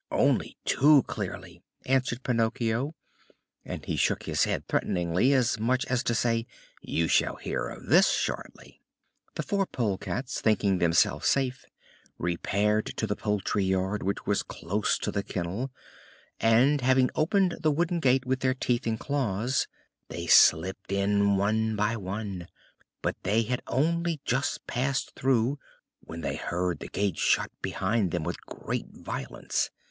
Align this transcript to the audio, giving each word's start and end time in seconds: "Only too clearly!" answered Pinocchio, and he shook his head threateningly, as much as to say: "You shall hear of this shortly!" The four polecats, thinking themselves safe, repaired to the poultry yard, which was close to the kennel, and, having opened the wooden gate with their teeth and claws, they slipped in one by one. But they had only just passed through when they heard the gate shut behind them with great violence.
"Only 0.09 0.57
too 0.65 1.03
clearly!" 1.03 1.61
answered 1.85 2.23
Pinocchio, 2.23 2.95
and 3.63 3.85
he 3.85 3.95
shook 3.95 4.23
his 4.23 4.45
head 4.45 4.67
threateningly, 4.67 5.31
as 5.31 5.59
much 5.59 5.85
as 5.85 6.01
to 6.05 6.15
say: 6.15 6.47
"You 6.81 7.07
shall 7.07 7.35
hear 7.35 7.67
of 7.67 7.85
this 7.85 8.09
shortly!" 8.09 8.81
The 9.35 9.43
four 9.43 9.67
polecats, 9.67 10.41
thinking 10.41 10.79
themselves 10.79 11.27
safe, 11.29 11.65
repaired 12.17 12.87
to 12.97 13.05
the 13.05 13.15
poultry 13.15 13.63
yard, 13.63 14.01
which 14.01 14.25
was 14.25 14.41
close 14.41 14.97
to 14.97 15.11
the 15.11 15.21
kennel, 15.21 15.69
and, 16.39 16.81
having 16.81 17.11
opened 17.13 17.57
the 17.61 17.69
wooden 17.71 17.99
gate 17.99 18.25
with 18.25 18.39
their 18.39 18.55
teeth 18.55 18.87
and 18.87 18.99
claws, 18.99 19.67
they 20.07 20.25
slipped 20.25 20.91
in 20.91 21.37
one 21.37 21.75
by 21.75 21.95
one. 21.95 22.47
But 23.03 23.17
they 23.21 23.43
had 23.43 23.61
only 23.67 24.19
just 24.25 24.65
passed 24.65 25.13
through 25.13 25.59
when 25.99 26.21
they 26.21 26.37
heard 26.37 26.79
the 26.79 26.87
gate 26.87 27.19
shut 27.19 27.51
behind 27.61 28.09
them 28.09 28.23
with 28.23 28.43
great 28.47 28.87
violence. 28.89 29.69